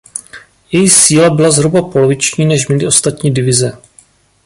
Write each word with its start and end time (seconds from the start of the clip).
Její 0.71 0.89
síla 0.89 1.29
byla 1.29 1.51
zhruba 1.51 1.81
poloviční 1.81 2.45
než 2.45 2.67
měly 2.67 2.87
ostatní 2.87 3.31
divize. 3.31 3.77